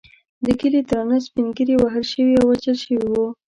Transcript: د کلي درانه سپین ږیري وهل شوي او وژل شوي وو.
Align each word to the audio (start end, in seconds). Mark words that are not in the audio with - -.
د 0.45 0.47
کلي 0.59 0.81
درانه 0.89 1.17
سپین 1.25 1.47
ږیري 1.57 1.75
وهل 1.79 2.03
شوي 2.11 2.33
او 2.39 2.45
وژل 2.51 2.77
شوي 2.83 2.97
وو. 3.01 3.25